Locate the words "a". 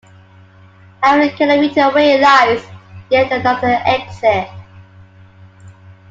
1.23-1.29